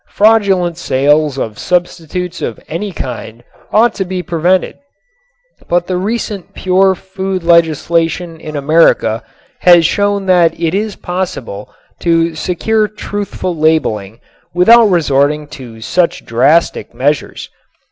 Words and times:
Fradulent 0.09 0.77
sales 0.79 1.37
of 1.37 1.59
substitutes 1.59 2.41
of 2.41 2.59
any 2.67 2.91
kind 2.91 3.43
ought 3.71 3.93
to 3.93 4.03
be 4.03 4.23
prevented, 4.23 4.79
but 5.69 5.85
the 5.85 5.95
recent 5.97 6.55
pure 6.55 6.95
food 6.95 7.43
legislation 7.43 8.39
in 8.39 8.55
America 8.55 9.21
has 9.59 9.85
shown 9.85 10.25
that 10.25 10.59
it 10.59 10.73
is 10.73 10.95
possible 10.95 11.71
to 11.99 12.33
secure 12.33 12.87
truthful 12.87 13.55
labeling 13.55 14.19
without 14.55 14.85
resorting 14.85 15.45
to 15.49 15.81
such 15.81 16.25
drastic 16.25 16.95
measures. 16.95 17.51